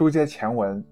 [0.00, 0.82] 书接前文，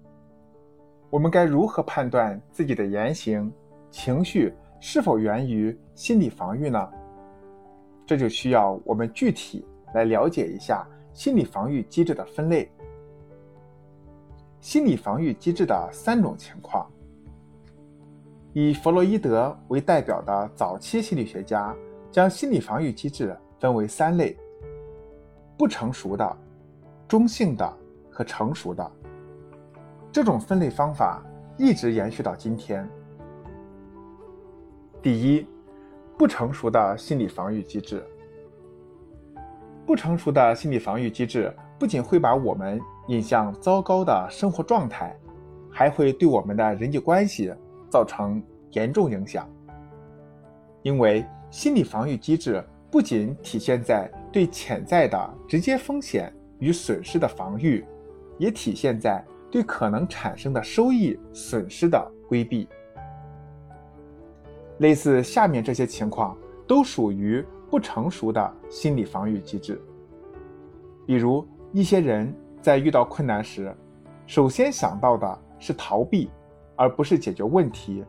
[1.09, 3.51] 我们该如何判断自己的言行、
[3.89, 6.87] 情绪是否源于心理防御呢？
[8.05, 12.71] 这就需要我们具体来了解一下心理防御机制的分类。
[14.59, 16.87] 心理防御机制的三种情况，
[18.53, 21.75] 以弗洛伊德为代表的早期心理学家
[22.11, 24.37] 将心理防御机制分为三类：
[25.57, 26.37] 不成熟的、
[27.07, 27.77] 中性的
[28.11, 28.91] 和成熟的。
[30.11, 31.23] 这种分类方法
[31.57, 32.87] 一直延续到今天。
[35.01, 35.45] 第一，
[36.17, 38.03] 不成熟的心理防御机制。
[39.85, 45.15] 不成熟的心理防御机制不仅会把我们引向糟糕的生活状态，
[45.71, 47.53] 还会对我们的人际关系
[47.89, 48.41] 造成
[48.71, 49.47] 严重影响。
[50.81, 57.85] 因为心理防御机制不仅体现在对潜在的直接风险与损失的防御，
[58.37, 59.23] 也体现在。
[59.51, 62.67] 对可能产生的收益损失的规避，
[64.77, 69.81] 类似下面这些情况都属于不成熟的心理防御机制。
[71.05, 73.75] 比如，一些人在遇到困难时，
[74.27, 76.29] 首先想到的是逃避，
[76.75, 78.03] 而不是解决问题；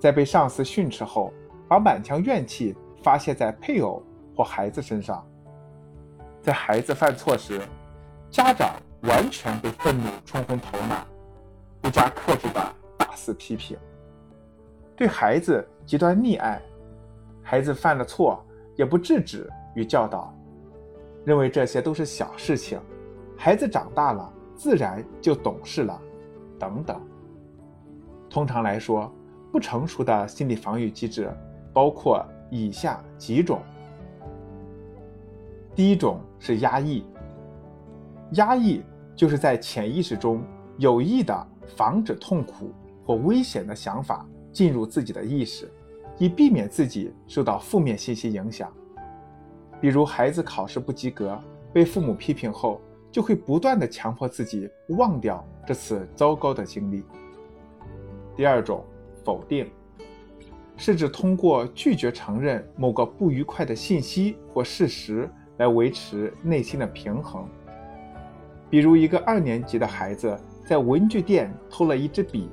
[0.00, 1.32] 在被上司训斥后，
[1.68, 4.02] 把满腔怨气发泄在配偶
[4.34, 5.24] 或孩子身上；
[6.42, 7.60] 在孩子犯错时，
[8.28, 8.74] 家长。
[9.02, 11.06] 完全被愤怒冲昏头脑，
[11.80, 13.78] 不加克制的大肆批评，
[14.96, 16.60] 对孩子极端溺爱，
[17.42, 20.34] 孩子犯了错也不制止与教导，
[21.24, 22.80] 认为这些都是小事情，
[23.36, 26.00] 孩子长大了自然就懂事了，
[26.58, 27.00] 等等。
[28.28, 29.10] 通常来说，
[29.52, 31.30] 不成熟的心理防御机制
[31.72, 33.62] 包括以下几种：
[35.74, 37.06] 第一种是压抑。
[38.32, 38.82] 压抑
[39.16, 40.42] 就是在潜意识中
[40.76, 42.72] 有意的防止痛苦
[43.04, 45.70] 或危险的想法进入自己的意识，
[46.18, 48.72] 以避免自己受到负面信息影响。
[49.80, 51.40] 比如，孩子考试不及格，
[51.72, 52.80] 被父母批评后，
[53.10, 57.04] 就会不断的强迫自己忘掉这次糟糕的经历。
[58.36, 58.84] 第二种，
[59.24, 59.70] 否定，
[60.76, 67.48] 是指通过拒绝承认某个不愉快的信息或事实来维持内心的平衡。
[68.70, 72.50] 比如，一个二年级的孩子在文具店偷了一支笔，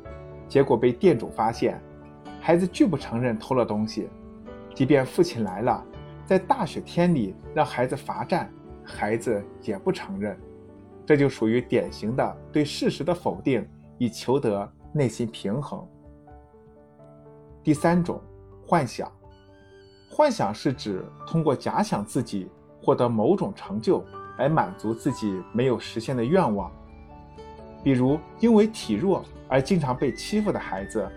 [0.48, 1.82] 结果被店主发现，
[2.40, 4.08] 孩子拒不承认偷了东西，
[4.74, 5.84] 即便父亲来了，
[6.26, 8.50] 在大雪天里让孩子罚站，
[8.84, 10.40] 孩子也不承认，
[11.06, 13.68] 这就属于典型的对事实的否定，
[13.98, 15.86] 以求得内心平衡。
[17.62, 18.22] 第三种，
[18.66, 19.12] 幻想，
[20.10, 22.48] 幻想是指通过假想自己
[22.82, 24.02] 获得某种成就。
[24.38, 26.72] 来满足自己没有实现的愿望，
[27.84, 31.10] 比如因为体弱而经常被欺负的孩子，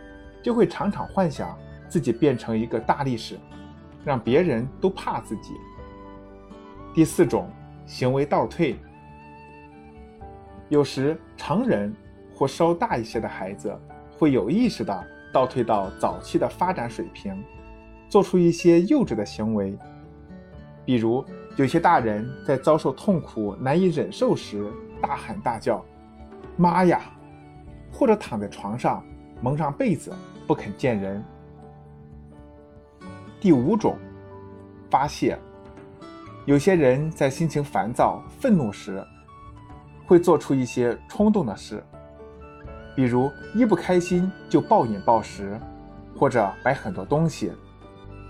[0.43, 1.59] 就会常常幻想
[1.89, 3.37] 自己变成一个大力士，
[4.05, 5.55] 让别人都怕自己。
[6.95, 7.51] 第四种
[7.87, 8.79] 行为倒退，
[10.69, 11.93] 有时成人
[12.35, 13.77] 或稍大一些的孩子
[14.17, 17.43] 会有意识的倒退到早期的发展水平，
[18.09, 19.77] 做出一些幼稚的行为，
[20.85, 21.25] 比如。
[21.59, 25.85] 有些大人在遭受痛苦难以忍受时大喊大叫
[26.57, 27.01] ：“妈呀！”
[27.93, 29.05] 或者躺在床上
[29.43, 30.15] 蒙上被子
[30.47, 31.21] 不肯见人。
[33.41, 33.99] 第五种，
[34.89, 35.37] 发泄。
[36.47, 39.05] 有些人在心情烦躁、愤怒时，
[40.07, 41.83] 会做出一些冲动的事，
[42.95, 45.59] 比如一不开心就暴饮暴食，
[46.17, 47.51] 或者买很多东西。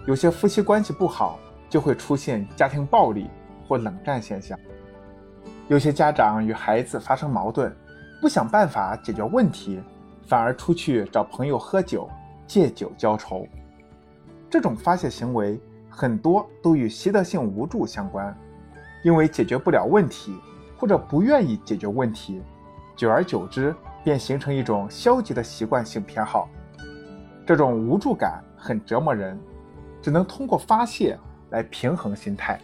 [0.06, 1.38] 有些夫妻关系不好。
[1.68, 3.28] 就会出现家庭暴力
[3.66, 4.58] 或冷战现象。
[5.68, 7.70] 有些家长与孩子发生矛盾，
[8.20, 9.80] 不想办法解决问题，
[10.26, 12.08] 反而出去找朋友喝酒，
[12.46, 13.46] 借酒浇愁。
[14.48, 18.34] 这种发泄行为很多都与习得性无助相关，
[19.04, 20.34] 因为解决不了问题
[20.78, 22.40] 或者不愿意解决问题，
[22.96, 26.48] 久而久之便形成一种消极的习惯性偏好。
[27.44, 29.38] 这种无助感很折磨人，
[30.00, 31.18] 只能通过发泄。
[31.50, 32.60] 来平衡心态。